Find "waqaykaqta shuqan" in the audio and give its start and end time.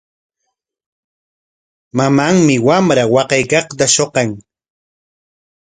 3.13-4.29